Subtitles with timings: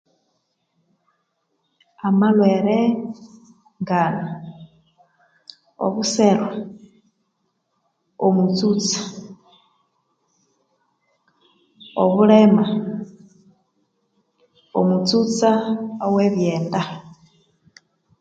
[2.07, 2.77] Amalhwere
[3.81, 4.01] nga
[5.85, 6.49] obuserwa
[8.25, 9.01] omutsutsa
[12.03, 12.65] obulema
[14.79, 15.51] omutsutsa
[16.05, 16.81] owe byenda